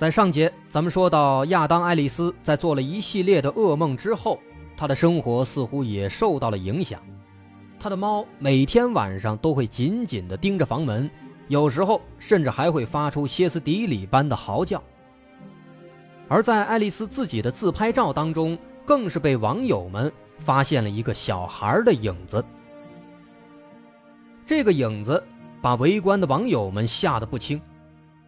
[0.00, 4.40] 在上节，咱们说到亚当·爱丽丝在做了一系列的噩梦之后，
[4.74, 6.98] 她的生活似乎也受到了影响。
[7.78, 11.10] 她的猫每天晚上都会紧紧地盯着房门，
[11.48, 14.82] 有时候甚至还会发出歇斯底里般的嚎叫。
[16.28, 22.42] 而在爱丽丝自己的自拍照当中，更是被网友们发现了一个小孩的影子。
[24.46, 25.22] 这个影子
[25.60, 27.60] 把围观的网友们吓得不轻，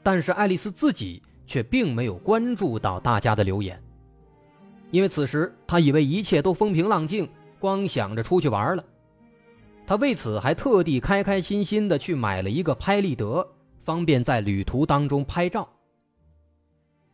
[0.02, 1.22] 但是爱丽丝自己。
[1.46, 3.82] 却并没有关注到大家的留言，
[4.90, 8.84] 因为此时他以为一切都风平浪静，光想着出去玩了。
[9.86, 13.46] 他为此还特地开开心心的去买了一个拍立得，
[13.82, 15.68] 方便在旅途当中拍照。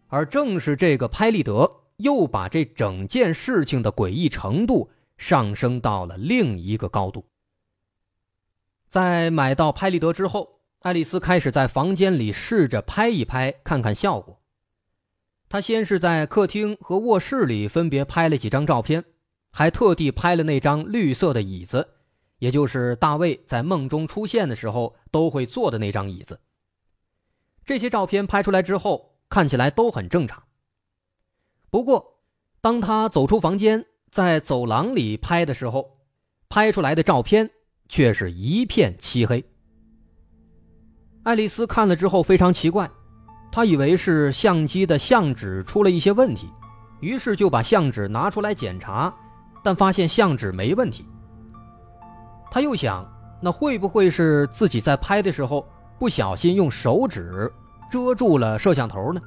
[0.09, 7.25] 而正是这个拍立得，又把这整件事情的诡异程度上升到了另一个高度。
[8.87, 10.58] 在买到拍立得之后。
[10.81, 14.41] 爱丽丝开始在房间里试着拍一拍，看看效果。
[15.49, 19.05] 她先是在客厅和卧室里分别拍了几张照片，
[19.51, 21.95] 还特地拍了那张绿色的椅子，
[22.39, 26.41] 也就是大卫在梦中出现的时候都会坐的那张椅子。
[27.65, 30.45] 这些照片拍出来之后，看起来都很正常。
[31.71, 32.21] 不过，
[32.61, 35.99] 当他走出房间，在走廊里拍的时候，
[36.49, 37.51] 拍出来的照片
[37.89, 39.45] 却是一片漆黑。
[41.29, 42.91] 爱丽丝看了之后非常奇怪，
[43.53, 46.49] 她以为是相机的相纸出了一些问题，
[47.01, 49.15] 于是就把相纸拿出来检查，
[49.63, 51.05] 但发现相纸没问题。
[52.51, 53.07] 她又想，
[53.43, 55.69] 那会不会是自己在拍的时候
[55.99, 57.53] 不小心用手指
[57.91, 59.21] 遮住了摄像头呢？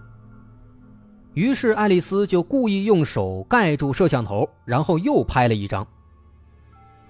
[1.36, 5.86] 于是爱丽丝就故意用手盖住摄像头，然后又拍了一张。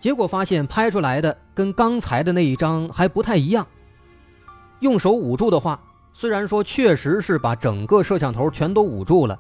[0.02, 3.66] 结果发现拍出来的跟刚才的那一张还不太一样。
[4.82, 5.80] 用手捂住的话，
[6.14, 9.40] 虽然说确实是把整个摄像头全都捂住了，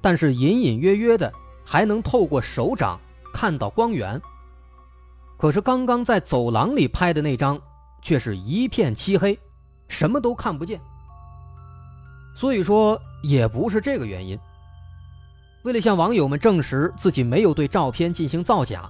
[0.00, 1.32] 但是隐隐约约的
[1.64, 3.00] 还能透过手掌
[3.32, 4.20] 看到光源。
[5.38, 7.58] 可是刚刚在走廊里拍的那张，
[8.02, 9.38] 却是一片漆黑，
[9.88, 10.78] 什么都看不见。
[12.34, 14.38] 所以说也不是这个原因。
[15.62, 18.88] 为了向网友们证实自己没有对照片进行造假，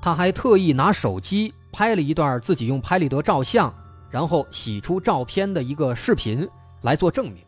[0.00, 3.74] 他还特意拿手机拍了一段自己用拍立得照相。
[4.10, 6.48] 然后洗出照片的一个视频
[6.82, 7.42] 来做证明。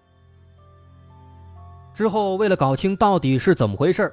[1.94, 4.10] 之后，为了搞清到底是怎么回事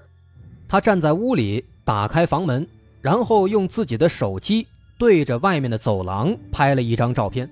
[0.67, 2.67] 他站在屋里，打开房门，
[3.01, 4.67] 然后用自己的手机
[4.97, 7.49] 对着外面的走廊拍了一张照片。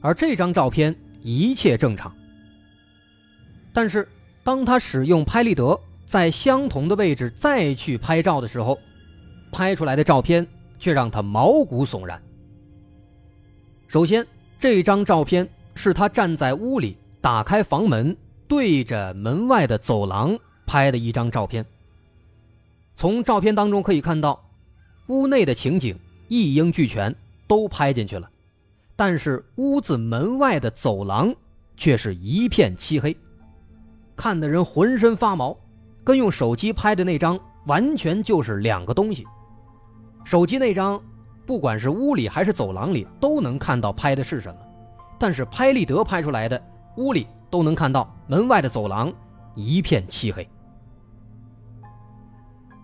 [0.00, 2.12] 而这张照片一切正常。
[3.72, 4.08] 但是，
[4.42, 8.78] 当他使用拍立得在相同的位置再去拍照的时候，
[9.52, 10.46] 拍出来的照片
[10.78, 12.20] 却让他毛骨悚然。
[13.88, 14.24] 首先，
[14.58, 18.14] 这张照片是他站在屋里，打开房门，
[18.46, 21.64] 对着门外的走廊拍的一张照片。
[22.94, 24.38] 从照片当中可以看到，
[25.06, 27.16] 屋内的情景一应俱全，
[27.46, 28.28] 都拍进去了。
[28.94, 31.34] 但是屋子门外的走廊
[31.74, 33.16] 却是一片漆黑，
[34.14, 35.56] 看得人浑身发毛，
[36.04, 39.26] 跟用手机拍的那张完全就是两个东西。
[40.26, 41.02] 手机那张。
[41.48, 44.60] 不管是屋里还是走廊里，都能看到拍的是什么。
[45.18, 46.62] 但是拍立得拍出来的，
[46.98, 49.10] 屋里都能看到，门外的走廊
[49.54, 50.46] 一片漆黑。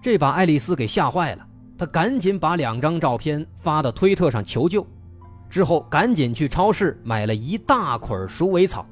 [0.01, 1.47] 这把爱丽丝给吓坏了，
[1.77, 4.87] 她赶紧把两张照片发到推特上求救，
[5.51, 8.87] 之后赶紧去超市买了一大捆鼠尾草，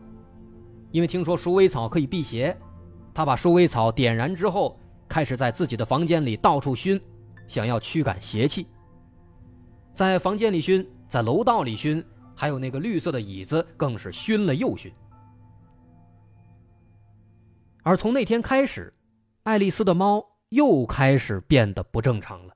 [0.91, 2.55] 因为听说鼠尾草可以辟邪，
[3.14, 7.00] 她把鼠尾草点燃之后，开始在自己的房间里到处熏，
[7.47, 8.67] 想要驱赶邪气。
[9.94, 12.03] 在房间里熏，在楼道里熏，
[12.35, 14.91] 还有那个绿色的椅子，更是熏了又熏。
[17.83, 18.94] 而从那天开始，
[19.43, 22.55] 爱丽丝的猫又开始变得不正常了，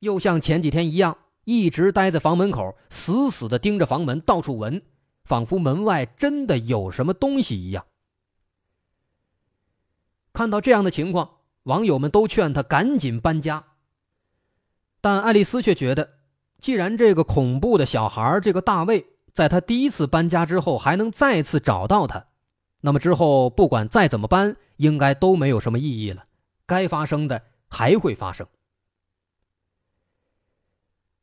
[0.00, 4.82] 又像前几天一样，一直待在房门口，死死的盯着房门，到处闻，
[5.24, 7.86] 仿佛门外真的有什么东西一样。
[10.34, 13.64] 看到这样的情况，网友们都劝他赶紧搬家，
[15.00, 16.15] 但爱丽丝却觉得。
[16.66, 22.26] 既然这个恐怖的小孩，这个大卫，在他第一次搬家之后还能再次找到他，
[22.80, 26.24] 那么之后不管再怎么搬，应该都没有什么意义了。
[26.66, 28.44] 该发生的还会发生。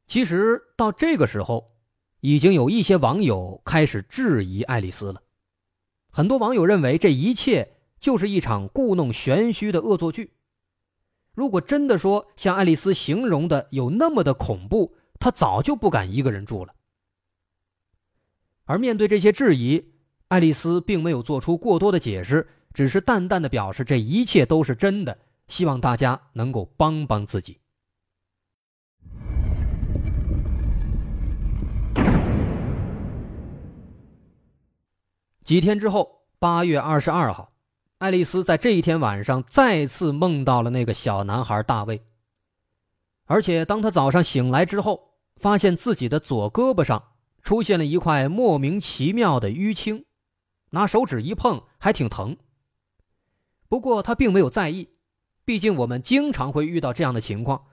[0.07, 1.73] 其实到这个时候，
[2.21, 5.23] 已经有一些网友开始质疑爱丽丝了。
[6.09, 10.35] 很多网友认为这一切就是一场故弄玄虚的恶作剧。
[11.33, 16.75] 如果真的说像爱丽丝形容的有那么的恐怖，他早就不敢一个人住了。
[18.65, 19.93] 而面对这些质疑，
[20.27, 25.17] 爱丽丝并没有做出过多的解释，只是淡淡的表示这一切都是真的，
[25.47, 27.61] 希望大家能够帮帮自己。
[35.45, 37.53] 几天之后，八月二十二号，
[37.99, 42.03] 爱丽丝在这一天晚上再次梦到了那个小男孩大卫。
[43.25, 45.12] 而且，当他早上醒来之后，
[45.43, 47.11] 发现自己的左胳膊上
[47.41, 50.05] 出现了一块莫名其妙的淤青，
[50.69, 52.37] 拿手指一碰还挺疼。
[53.67, 54.87] 不过他并没有在意，
[55.43, 57.65] 毕竟我们经常会遇到这样的情况，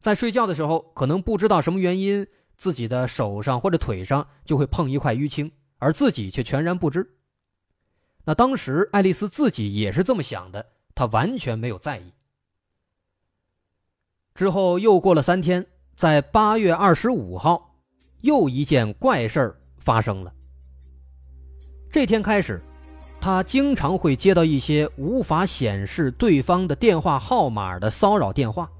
[0.00, 2.26] 在睡觉的时候可能不知道什么原因，
[2.56, 7.18] 自己的手上或者腿上就会碰一块淤青，而自己却全然不知。
[8.24, 12.14] 那当时爱丽丝自己也是这么想的，她完全没有在意。
[14.34, 15.66] 之后又过了三天，
[15.98, 17.74] 在八月二十五号，
[18.20, 20.32] 又一件怪事儿发生了。
[21.90, 22.62] 这天开始，
[23.20, 28.70] 他经常会接到一些无法显示对方的电话号码的骚扰电话。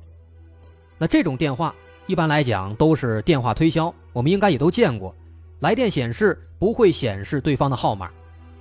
[0.97, 1.75] 那这种电话
[2.07, 5.13] 一般来讲都是电话推销，我们应该也都见过，
[5.59, 8.09] 来电显示不会显示对方的号码。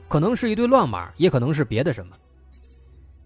[0.08, 2.16] 可能是一堆乱码，也可能是别的什么。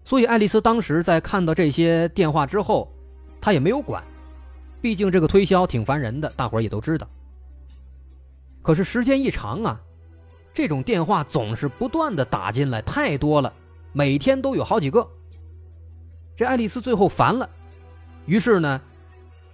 [0.04, 2.92] 所以爱丽丝当时在看到这些电话之后，
[3.40, 4.04] 她也没有管，
[4.82, 7.08] 毕竟这个推销挺烦人的，大伙儿也都知道。
[8.60, 9.80] 可是时间一长啊，
[10.52, 13.52] 这种电话总是不断的打进来，太多了，
[13.92, 15.08] 每天都有好几个。
[16.36, 17.48] 这爱丽丝最后烦了，
[18.26, 18.80] 于是呢，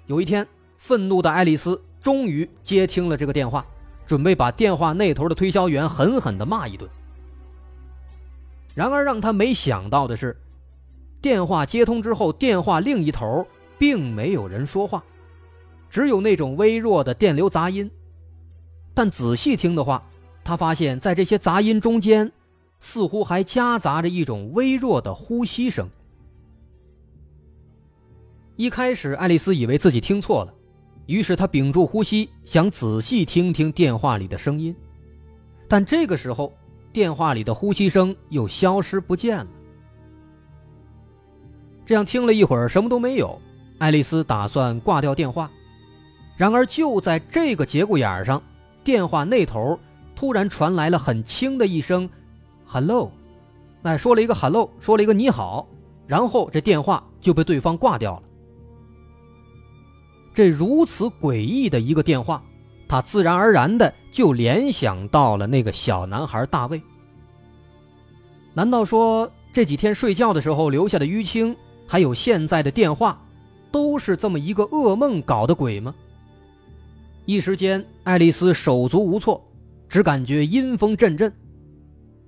[0.06, 0.46] 有一天，
[0.78, 3.66] 愤怒的爱丽丝终于接听了这个电话，
[4.06, 6.88] 准备把电话那头的推销员狠狠的骂一顿。
[8.74, 10.34] 然而，让他没想到的是，
[11.20, 13.46] 电话接通之后，电话另一头
[13.76, 15.02] 并没有人说话，
[15.88, 17.90] 只有那种微弱的电流杂音。
[18.94, 20.02] 但仔细听的话，
[20.44, 22.32] 他发现，在这些杂音中间，
[22.80, 25.88] 似乎还夹杂着一种微弱的呼吸声。
[28.56, 30.52] 一开始，爱丽丝以为自己听错了，
[31.06, 34.74] 于是她屏住呼吸，想仔细听听电话里的声音。
[35.68, 36.52] 但这个时候，
[36.92, 39.46] 电话里的呼吸声又消失不见了。
[41.86, 43.40] 这样听了一会儿，什么都没有。
[43.78, 45.48] 爱丽丝打算挂掉电话，
[46.38, 48.40] 然而就在这个节骨眼上，
[48.82, 49.78] 电话那头
[50.14, 52.08] 突然传来了很轻的一声
[52.64, 53.10] “hello”，
[53.82, 55.68] 哎，说了一个 “hello”，说了一个“你好”，
[56.06, 58.22] 然后这电话就被对方挂掉了。
[60.32, 62.42] 这如此诡异的一个电话。
[62.90, 66.80] 他自然而然的就联想到了那个小男孩大卫。
[68.54, 71.54] 难道说这几天睡觉的时候留下的淤青，
[71.86, 73.20] 还有现在的电话，
[73.70, 75.94] 都是这么一个噩梦搞的鬼吗？
[77.28, 79.46] 一时间，爱丽丝手足无措，
[79.86, 81.30] 只感觉阴风阵阵。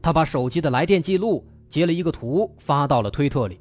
[0.02, 3.59] 她把手机的来电记录截了一个图发到了推特里，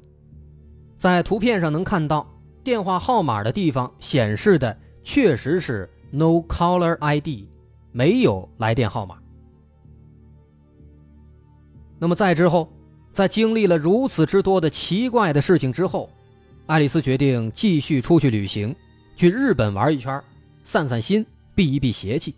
[0.98, 2.28] 在图片上能看到
[2.62, 5.88] 电话号码的地方显示的确实是。
[6.12, 7.46] No caller ID，
[7.92, 9.16] 没有来电号码。
[12.00, 12.68] 那么在之后，
[13.12, 16.10] 在经历了如此之多的奇怪的事情之后，
[16.66, 18.74] 爱丽丝决定继续出去旅行，
[19.14, 20.20] 去日本玩一圈，
[20.64, 21.24] 散散心，
[21.54, 22.34] 避一避邪气。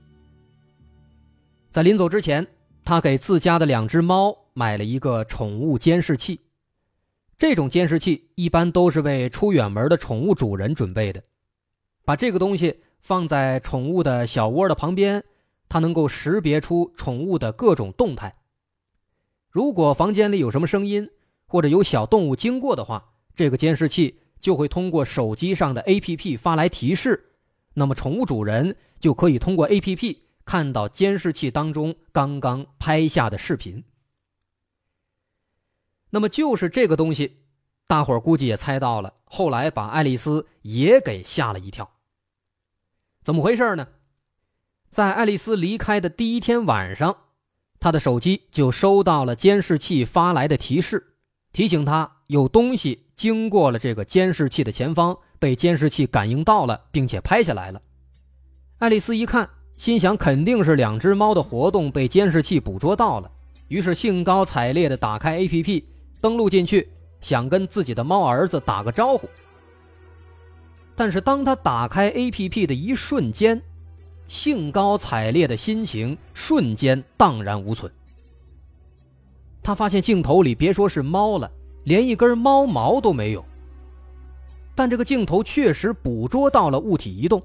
[1.71, 2.47] 在临走之前，
[2.85, 6.41] 他给自家的两只猫买了一个宠物监视器。
[7.37, 11.23] 这种监视器一般都是为出远门的宠物主人准备的，
[12.05, 12.81] 把这个东西。
[13.03, 15.25] 放在宠物的小窝的旁边，
[15.69, 18.33] 它能够识别出宠物的各种动态。
[19.51, 21.11] 如果房间里有什么声音，
[21.49, 27.32] 或者有小动物经过的话，这个监视器就会通过手机上的 APP 发来提示。
[27.75, 33.85] 那么，宠物主人就可以通过 APP 看到监视器当中刚刚拍下的视频。
[36.11, 37.45] 那么，就是这个东西，
[37.87, 39.15] 大伙儿估计也猜到了。
[39.25, 41.91] 后来把爱丽丝也给吓了一跳。
[43.23, 43.89] 怎么回事呢？
[44.91, 47.17] 在爱丽丝离开的第一天晚上，
[47.81, 51.15] 她的手机就收到了监视器发来的提示，
[51.51, 57.83] 提醒她有东西经过了这个监视器的前方，被监视器感应到了，并且拍下来了。
[58.79, 63.29] 爱丽丝一看，心想肯定是两只猫的活动被监视器捕捉到了，
[63.67, 65.83] 于是兴高采烈地打开 APP，
[66.21, 66.89] 登录进去，
[67.21, 69.29] 想跟自己的猫儿子打个招呼。
[70.95, 73.61] 但是当他打开 APP 的一瞬间，
[74.29, 77.91] 兴高采烈的心情瞬间荡然无存。
[79.61, 81.51] 他发现镜头里别说是猫了，
[81.83, 83.45] 连一根猫毛都没有。
[84.75, 87.43] 但这个镜头确实捕捉到了物体移动，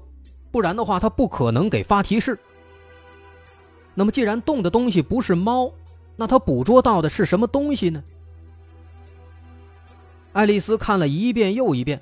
[0.50, 2.38] 不然的话，它不可能给发提示。
[3.94, 5.70] 那么，既然动的东西不是猫，
[6.16, 8.02] 那它捕捉到的是什么东西呢？
[10.32, 12.00] 爱丽丝看了一遍又一遍，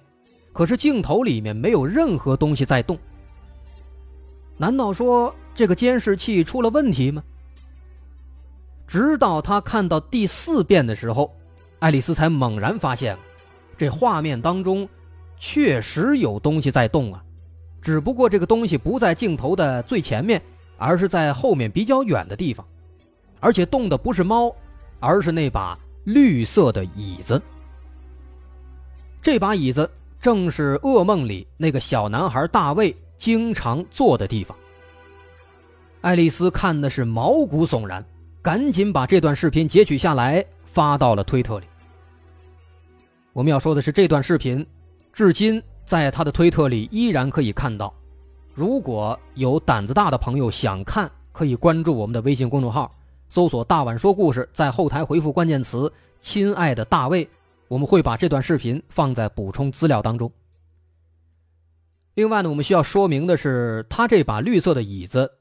[0.53, 2.99] 可是镜头里面没有任何东西在动。
[4.59, 7.23] 难道说这个监视器出了问题吗？
[8.87, 11.35] 直到她看到第四遍的时候，
[11.81, 13.19] 爱丽丝才猛然发现，
[13.77, 14.89] 这画面当中。
[15.39, 17.23] 确实有东西在动啊，
[17.83, 20.43] 只不过这个东西不在镜头的最前面，
[20.77, 22.67] 而是在后面比较远的地方，
[23.41, 24.55] 而且动的不是猫，
[24.99, 27.41] 而是那把绿色的椅子。
[29.21, 29.91] 这把椅子
[30.21, 34.57] 正是噩梦里那个小男孩大卫经常坐的地方。
[36.01, 38.05] 爱丽丝看的是毛骨悚然，
[38.41, 41.67] 赶紧把这段视频截取下来发到了推特里。
[43.33, 44.67] 我们要说的是这段视频。
[45.17, 47.91] 至今，在他的推特里依然可以看到。
[48.53, 52.91] 如果有胆子大的朋友想看，可以关注我们的微信公众号，
[53.31, 57.27] 搜索“大碗说故事”，在后台回复关键词“亲爱的大卫”，
[57.67, 60.31] 我们会把这段视频放在补充资料当中。
[62.13, 65.33] 另外呢，我们需要说明的是，他这把绿色的椅子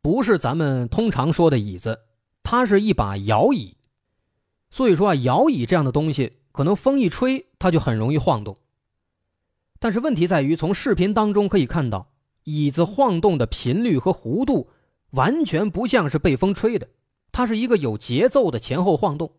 [0.00, 1.98] 不是咱们通常说的椅子，
[2.44, 3.76] 它是一把摇椅。
[4.70, 8.56] 所以说啊，摇椅这样的东西，可能风一吹，它就很容易晃动。
[9.84, 12.10] 但是问题在于，从视频当中可以看到，
[12.44, 14.70] 椅子晃动的频率和弧度
[15.10, 16.88] 完全不像是被风吹的，
[17.30, 19.34] 它是一个有节奏的前后晃动。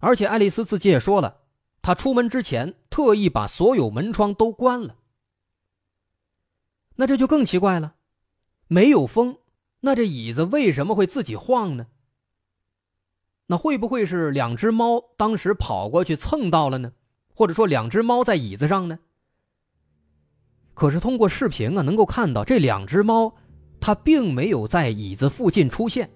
[0.00, 1.38] 而且爱丽丝自己也说了，
[1.80, 4.96] 她出门之前特意把所有门窗都关了。
[6.96, 7.94] 那这就更奇怪了，
[8.66, 9.38] 没有风，
[9.80, 11.86] 那这椅子为什么会自己晃呢？
[13.46, 16.92] 那会不会是两只猫当时跑过去蹭到了呢？
[17.34, 18.98] 或者说，两只猫在椅子上呢。
[20.72, 23.34] 可是通过视频啊，能够看到这两只猫，
[23.80, 26.08] 它并没有在椅子附近出现。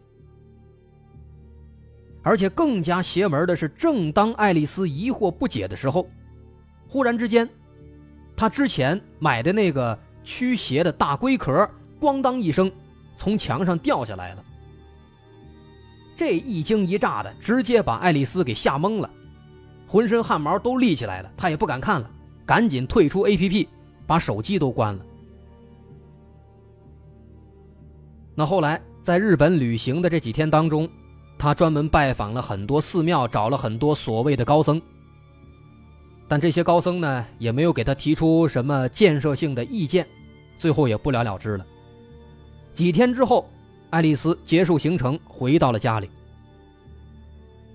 [2.23, 6.09] 而且更加邪门的是，正当爱丽丝疑惑不解的时候，
[6.89, 7.49] 忽然之间，
[8.37, 11.69] 她之前买的那个驱邪的大龟壳，
[12.01, 12.71] 咣当一声
[13.17, 14.45] 从墙上掉下来了。
[16.17, 19.11] 这一惊一乍的，直接把爱丽丝给吓懵了。
[19.89, 22.11] 浑身汗毛都立起来了，他也不敢看了，
[22.45, 23.69] 赶紧退出 A P P，
[24.07, 25.05] 把手机都关了。
[28.35, 30.89] 那后来在日本旅行的这几天当中，
[31.39, 34.81] 他专门拜访了很多寺庙，找了很多所谓的高僧。
[36.29, 40.07] 但这些高僧呢，也没有给他提出什么建设性的意见，
[40.59, 41.65] 最后也不了了之了。
[42.75, 43.49] 几天之后，
[43.89, 46.11] 爱丽丝结束行程，回到了家里。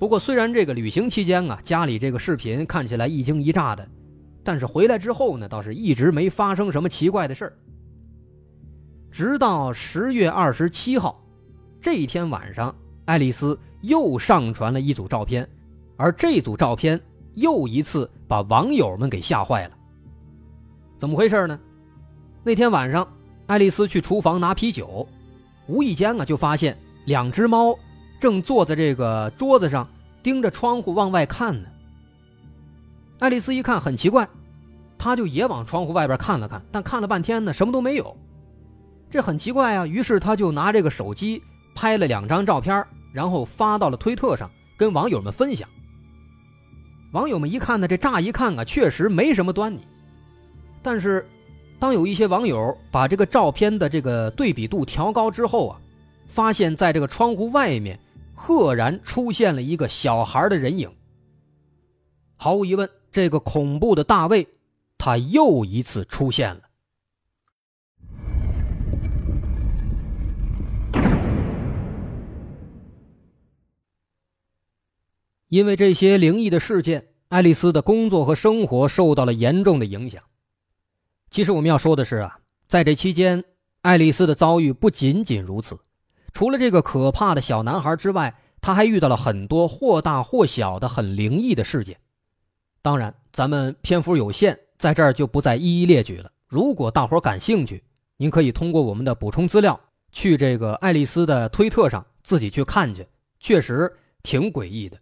[0.04, 3.88] 不过，虽然这个旅行期间啊，家里这个视频看起来一惊一乍的，
[4.44, 7.54] 但是回来之后呢，倒是一直没发生什么奇怪的事儿。
[9.10, 11.24] 直到十月二十七号，
[11.80, 15.48] 这一天晚上，爱丽丝又上传了一组照片，
[15.96, 17.00] 而这组照片
[17.36, 19.72] 又一次把网友们给吓坏了。
[20.98, 21.58] 怎么回事呢？
[22.44, 23.08] 那天晚上，
[23.48, 25.08] 爱丽丝去厨房拿啤酒，
[25.68, 27.74] 无意间啊就发现两只猫
[28.20, 29.88] 正坐在这个桌子上。
[30.24, 31.68] 盯着窗户往外看呢。
[33.20, 34.28] 爱丽丝一看很奇怪，
[34.98, 38.16] 她就也往窗户外边看了看，但看了半天呢，什么都没有。
[39.10, 41.42] 这很奇怪啊，于是她就拿这个手机
[41.76, 45.68] 拍了两张照片，然后发到了推特上，跟网友们分享。
[47.12, 49.82] 网友们一看呢，这乍一看啊，确实没什么端倪。
[50.82, 51.26] 但是，
[51.80, 55.80] 当有一些网友把这个照片的这个对比度调高之后啊，
[56.28, 58.00] 发现在这个窗户外面。
[58.34, 60.94] 赫然出现了一个小孩的人影。
[62.36, 64.48] 毫无疑问，这个恐怖的大卫，
[64.98, 66.62] 他又一次出现了。
[75.48, 80.24] 因为这些灵异的事件，爱丽丝的工作和生活受到了严重的影响。
[81.30, 83.44] 其实我们要说的是啊，在这期间，
[83.82, 85.78] 爱丽丝的遭遇不仅仅如此。
[86.34, 91.98] 除了这个可怕的小男孩之外，他还遇到了很多或大或小的很灵异的事件。
[92.82, 96.32] 当然，咱们篇幅有限，在这儿就不再一一列举了。
[96.48, 97.84] 如果大伙感兴趣，
[98.18, 99.80] 您可以通过我们的补充资料
[100.12, 103.08] 去这个爱丽丝的推特上自己去看去，
[103.40, 104.98] 确实挺诡异的。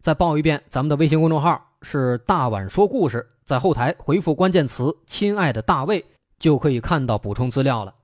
[0.00, 6.04] 再报一遍，咱们的微信公众号是“大碗说故事”，在后台回复关键词“亲爱的大卫”，
[6.38, 7.94] 就可以看到补充资料了。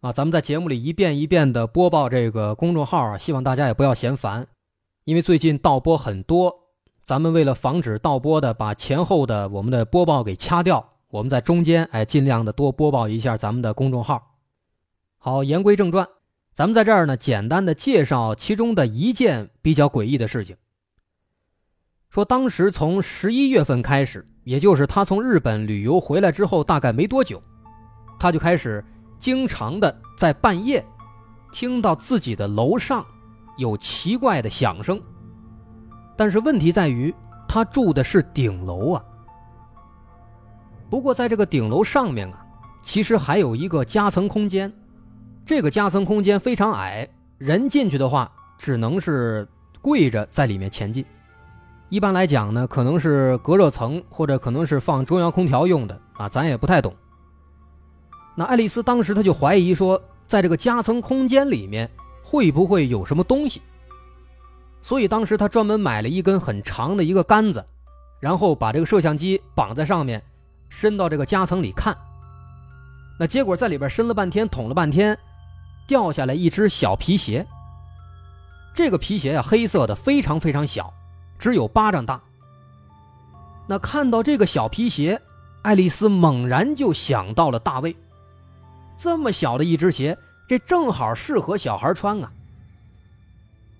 [0.00, 4.46] 啊，咱们在节目里一遍一遍的播报这个公众号啊，希望大家也不要嫌烦，
[5.04, 6.54] 因为最近盗播很多，
[7.02, 14.36] 咱们为了防止盗播的把前后的我们的播报给掐掉，我们在中间哎尽量的多播报一下咱们的公众号。
[15.18, 16.06] 好，言归正传，
[16.54, 20.54] 咱们在这儿呢简单的介绍其中的一件比较诡异的事情。
[22.08, 27.42] 说当时从十一月份开始，也就是他从日本旅游回来之后，大概没多久，
[28.20, 28.84] 他就开始。
[29.18, 30.84] 经常的在半夜，
[31.52, 33.04] 听到自己的楼上
[33.56, 35.00] 有奇怪的响声。
[36.16, 37.14] 但是问题在于，
[37.48, 39.04] 他住的是顶楼啊。
[40.90, 42.44] 不过在这个顶楼上面啊，
[42.82, 44.72] 其实还有一个夹层空间。
[45.44, 47.08] 这个夹层空间非常矮，
[47.38, 49.46] 人进去的话只能是
[49.80, 51.04] 跪着在里面前进。
[51.88, 56.94] 一般来讲呢，可能是隔热层，或者可能是放中央空调用的啊，咱也不太懂。
[58.38, 61.90] 那爱丽丝当时她就怀疑说，在这个夹层空间里面
[62.22, 63.60] 会不会有什么东西？
[64.80, 67.66] 所以当时她专门买了一根很长的一个杆子，
[68.20, 70.22] 然后把这个摄像机绑在上面，
[70.68, 71.98] 伸到这个夹层里看。
[73.18, 75.18] 那结果在里边伸了半天，捅了半天，
[75.88, 77.44] 掉下来一只小皮鞋。
[78.72, 80.94] 这个皮鞋呀，黑色的，非常非常小，
[81.40, 82.22] 只有巴掌大。
[83.66, 85.20] 那看到这个小皮鞋，
[85.62, 87.96] 爱丽丝猛然就想到了大卫。
[88.98, 92.32] 这么小的一只鞋，这正好适合小孩穿啊！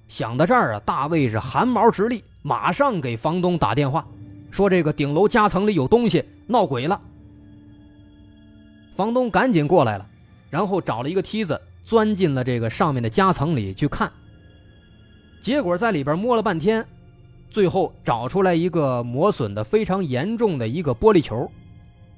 [0.07, 4.07] 想到这儿啊，大卫是汗毛直立，马上给房东打电话，
[4.53, 7.01] 说这个顶楼夹层里有东西，闹鬼了。
[8.95, 10.09] 房东赶紧过来了，
[10.51, 14.11] 然后找了一个梯子，钻进了这个上面的夹层里去看。
[15.41, 16.87] 结果在里边摸了半天，
[17.51, 21.51] 最后找出来一个磨损的非常严重的一个玻璃球，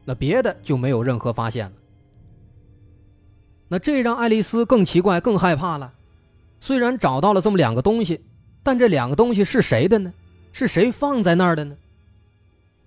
[0.05, 1.73] 那别的就没有任何发现了。
[3.73, 5.93] 那这让爱丽丝更奇怪、更害怕了。
[6.61, 8.25] 虽然找到了这么两个东西，
[8.65, 10.13] 但这两个东西是谁的呢？
[10.53, 11.77] 是谁放在那儿的呢？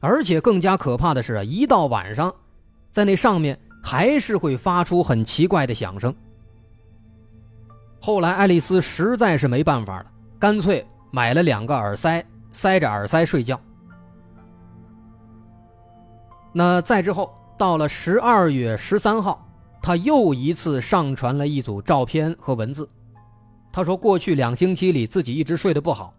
[0.01, 2.35] 而且更加可怕的是啊，一到晚上，
[2.91, 6.13] 在那上面还是会发出很奇怪的响声。
[8.01, 13.57] 后来爱丽丝实在是没办法了，干脆买了两个耳塞，塞着耳塞睡觉。
[16.51, 19.47] 那再之后，到了十二月十三号。
[19.83, 22.89] 他又一次上传了一组照片和文字。
[23.69, 26.15] 他说：“过去两星期里，自己一直睡得不好，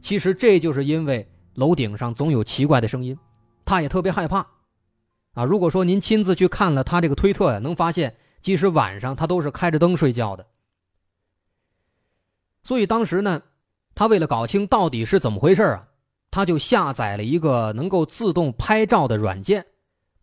[0.00, 3.18] 其实这就是因为楼顶上总有奇怪的声音，
[3.64, 4.46] 他也特别害怕。
[5.32, 10.46] 啊，如果说您亲自去看了他这个推特呀，能发现，即使晚上他都是开着灯睡觉的。
[12.62, 13.42] 所以当时呢，
[13.96, 15.88] 他为了搞清到底是怎么回事啊，
[16.30, 19.66] 他就下载了一个能够自动拍照的软件，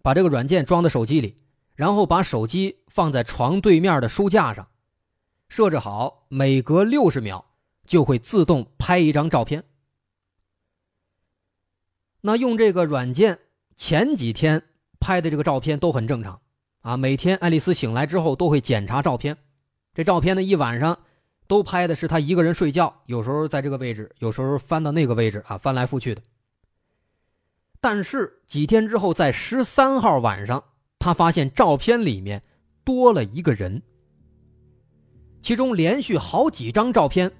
[0.02, 1.36] 把这个软件装在手机里。”
[1.78, 4.68] 然后把手机放在床对面的书架上，
[5.48, 7.46] 设置好每隔六十秒
[7.86, 9.64] 就会自动拍一张照片。
[12.22, 13.38] 那用这个软件
[13.76, 14.64] 前几天
[15.00, 16.42] 拍的这个照片都很正常
[16.82, 16.98] 啊。
[16.98, 19.38] 每天爱丽丝醒来之后都会检查照片，
[19.94, 20.98] 这照片呢一晚上
[21.46, 26.24] 都拍的是她一个人睡觉，有时候在这个位置，有时候翻到那个位置啊，翻来覆去的。
[27.80, 30.64] 但是几天之后，在十三号晚上。
[31.08, 32.42] 他发现照片里面
[32.84, 33.82] 多了一个人，
[35.42, 37.32] 其中连续好几张照片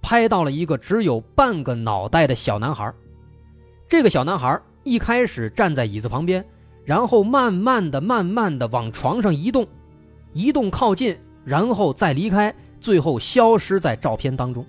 [0.00, 2.94] 拍到了一个只有半个脑袋的小男孩。
[3.88, 6.46] 这个小男孩一开始站在椅子旁边，
[6.84, 9.66] 然后慢慢的、慢慢的往床上移动，
[10.32, 14.64] 移动靠近，然后再离开，最后消失在照片当中。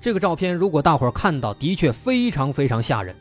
[0.00, 3.14] 这个照片如果大伙看到，的确非常非常吓人。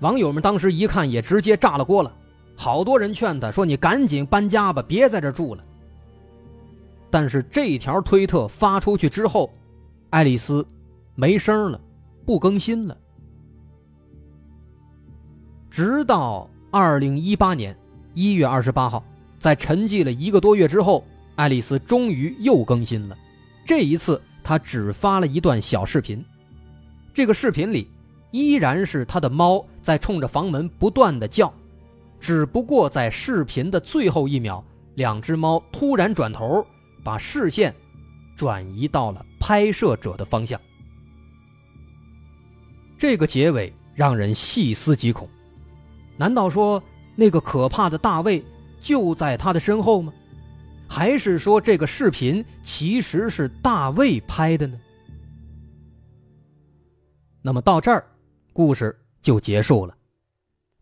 [0.00, 2.14] 网友们当时一看，也直接炸了锅了。
[2.60, 5.64] 好多人劝他说：“你赶紧搬家吧，别在这住了。”
[7.08, 9.50] 但是这条推特发出去之后，
[10.10, 10.66] 爱丽丝
[11.14, 11.80] 没声了，
[12.26, 12.94] 不更新了。
[15.70, 17.74] 直到二零一八年
[18.12, 19.02] 一月二十八号，
[19.38, 21.02] 在沉寂了一个多月之后，
[21.36, 23.16] 爱丽丝终于又更新了。
[23.64, 26.22] 这一次，她只发了一段小视频。
[27.14, 27.88] 这个视频里
[28.32, 31.50] 依然是她的猫在冲着房门不断的叫。
[32.20, 34.62] 只不过在视频的最后一秒，
[34.96, 36.64] 两只猫突然转头，
[37.02, 37.74] 把视线
[38.36, 40.60] 转移到了拍摄者的方向。
[42.98, 45.28] 这个结尾让人细思极恐。
[46.16, 46.82] 难道说
[47.16, 48.44] 那个可怕的大卫
[48.80, 50.12] 就在他的身后吗？
[50.86, 54.78] 还是说这个视频其实是大卫拍的呢？
[57.40, 58.04] 那么到这儿，
[58.52, 59.96] 故事就结束了。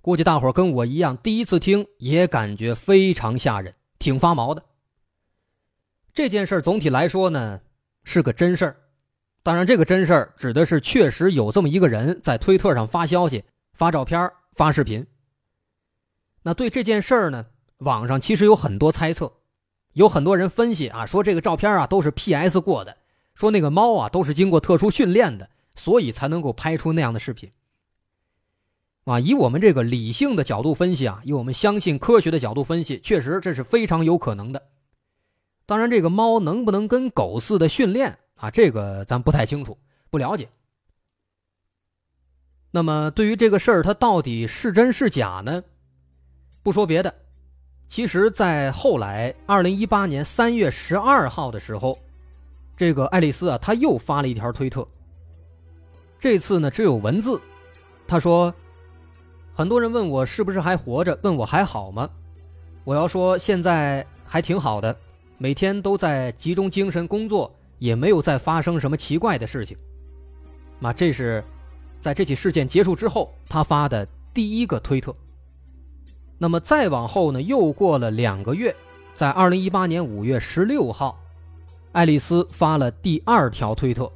[0.08, 4.64] 估计大伙跟我一样，第一次听也感觉非常吓人，挺发毛的。
[6.14, 7.60] 这件事总体来说呢，
[8.04, 8.76] 是个真事儿。
[9.42, 13.44] 当然，这个真事儿指的是确实有这么一个人在推特上发消息、
[13.74, 15.06] 发照片、发视频。
[16.40, 17.44] 那对这件事儿呢，
[17.80, 19.30] 网上其实有很多猜测，
[19.92, 22.96] 有很多人分析啊，说这个照片啊都是 PS 过的，
[23.34, 27.52] 说那个猫啊都是经过特殊训练的，所以才能够拍出那样的视频。
[29.08, 34.62] 啊，以我们这个理性的角度分析啊，以我们相信科学的角度分析，确实这是非常有可能的。
[35.64, 39.78] 当然，这个猫能不能跟狗似的训练啊，这个咱不太清楚，
[40.10, 40.46] 不了解。
[42.70, 45.64] 那么，对于这个事儿，它到底是真是假呢？
[46.62, 47.14] 不说别的，
[47.88, 51.98] 其实，在后来，二零一八年三月十二号的时候，
[52.76, 54.86] 这个爱丽丝啊，她又发了一条推特。
[56.18, 57.40] 这次呢，只有文字，
[58.06, 58.54] 她说。
[59.58, 62.08] 很多人问我是不是还活着，问我还好吗？
[62.84, 64.96] 我要说现在还挺好的，
[65.36, 69.76] 每天都在集中精神工作，也没有再发生什么奇怪的事情。
[70.78, 71.42] 那这是
[71.98, 75.12] 在这起事件结束之后他发的第一个推特。
[76.38, 78.72] 那么再往后呢，又过了两个月，
[79.12, 81.18] 在二零一八年五月十六号，
[81.90, 84.08] 爱丽丝发了第二条推特。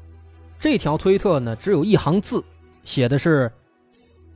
[0.56, 2.44] 这条推特呢，只有一行字，
[2.84, 3.50] 写的是。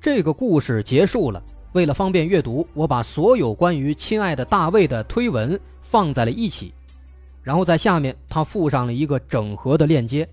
[0.00, 1.42] 这个故事结束了。
[1.72, 6.72] 为了方便阅读，我把所有关于亲爱的大卫的推文放在了一起，
[7.42, 10.26] 然后在下面他附上了一个整合的链接。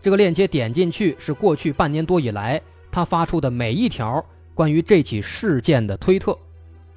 [0.00, 2.58] 这个链接点进去是过去半年多以来
[2.90, 6.34] 他发出的每一条关于这起事件的推特，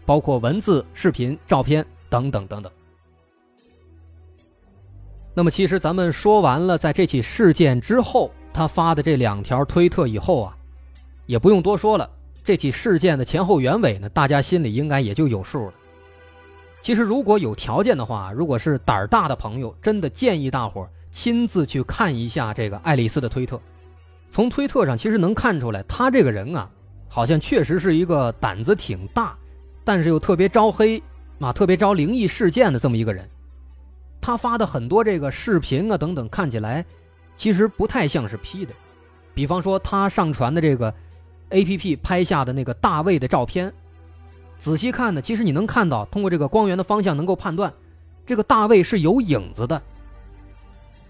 [0.05, 2.71] 包括文字、视频、照片等等等等。
[5.33, 10.57] 那么，其实咱们说完了，在这起事件之后他发的这两条推特以后啊。
[11.33, 12.07] 也不用多说了，
[12.43, 15.73] 这起事件的前后原委呢，大家心里应该也就有数了。
[16.79, 23.59] 其实如果有条件的话，如果是胆儿大的朋友，真的建议大伙儿亲自去看一下这个爱丽丝的推特。
[24.29, 26.69] 从推特上其实能看出来，他这个人啊，
[27.09, 29.35] 好像确实是一个胆子挺大，
[29.83, 31.01] 但是又特别招黑
[31.39, 33.27] 啊，特别招灵异事件的这么一个人。
[34.21, 36.85] 他发的很多这个视频啊等等，看起来
[37.35, 38.73] 其实不太像是 P 的，
[39.33, 40.93] 比方说他上传的这个。
[41.53, 41.95] A.P.P.
[41.97, 43.71] 拍下的那个大卫的照片，
[44.57, 47.71] 仔细看呢，其实你能看到，通过这个光源的方向，能够判断
[48.25, 49.79] 这个大卫是有影子的。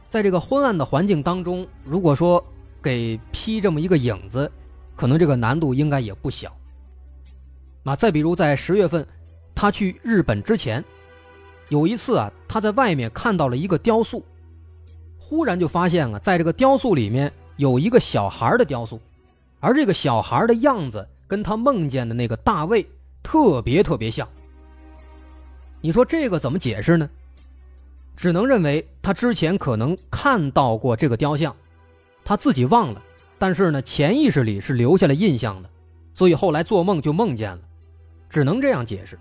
[0.09, 2.43] 在这个昏暗的环境当中，如果说
[2.81, 4.51] 给 P 这么一个影子，
[4.97, 6.51] 可能这个难度应该也不小。
[7.81, 9.07] 那再比如在十月份，
[9.55, 10.83] 他去日本之前，
[11.69, 14.21] 有一次啊，他在外面看到了一个雕塑，
[15.17, 18.99] 忽然就发现啊，在这个雕塑里面有一个小孩的雕塑。
[19.63, 22.85] 而这个小孩的样子跟他梦见的那个大卫
[23.23, 24.27] 特别特别像。
[25.79, 27.09] 你说这个怎么解释呢？
[28.13, 31.55] 只能认为他之前可能看到过这个雕像，
[32.25, 33.01] 他自己忘了，
[33.39, 35.69] 但是呢，潜意识里是留下了印象的，
[36.13, 37.61] 所以后来做梦就梦见了，
[38.29, 39.17] 只能这样解释。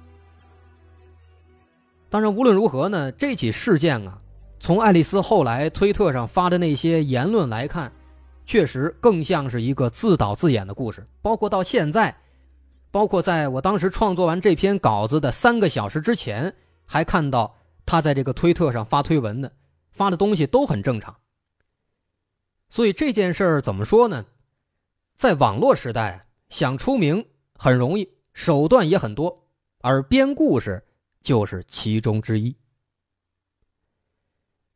[2.10, 4.18] 当然，无论如何呢，这起事件啊，
[4.58, 7.92] 从爱丽丝后来推特上发的那些言论来看。
[8.44, 12.16] 确实更像是一个自导自演的故事，包括到现在，
[12.90, 19.50] 包括在我当时创作完这篇稿子的三个小时之前，还看到他在这个推特上发推文呢，
[19.90, 21.16] 发的东西都很正常。
[22.68, 24.26] 所以这件事儿怎么说呢？
[25.16, 29.46] 在网络时代，想出名很容易，手段也很多，
[29.80, 30.84] 而编故事
[31.20, 32.56] 就是其中之一。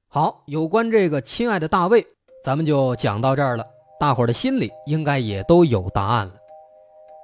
[0.08, 2.15] 好，有关这个亲爱的大卫。
[2.42, 3.66] 咱们就讲到这儿了，
[3.98, 6.32] 大伙儿的心里应该也都有答案了。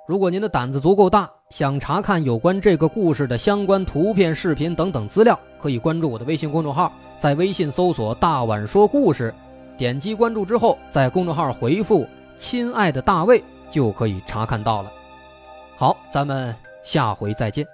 [0.08, 9.32] 如果您的胆子足够大，想查看有关这个故事的相关图片、视频等等资料，可以关注我的微信公众号，在微信搜索“大碗说故事”，
[9.78, 12.04] 点击关注之后，在公众号回复
[12.36, 14.92] “亲爱的大卫”就可以查看到了。
[15.76, 17.64] 好，咱们下回再见。